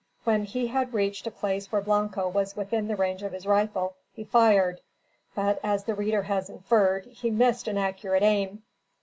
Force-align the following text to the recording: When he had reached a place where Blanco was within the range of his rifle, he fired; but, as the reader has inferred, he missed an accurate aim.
When 0.23 0.45
he 0.45 0.65
had 0.65 0.95
reached 0.95 1.27
a 1.27 1.29
place 1.29 1.71
where 1.71 1.79
Blanco 1.83 2.27
was 2.27 2.55
within 2.55 2.87
the 2.87 2.95
range 2.95 3.21
of 3.21 3.33
his 3.33 3.45
rifle, 3.45 3.93
he 4.11 4.23
fired; 4.23 4.81
but, 5.35 5.59
as 5.63 5.83
the 5.83 5.93
reader 5.93 6.23
has 6.23 6.49
inferred, 6.49 7.05
he 7.05 7.29
missed 7.29 7.67
an 7.67 7.77
accurate 7.77 8.23
aim. 8.23 8.63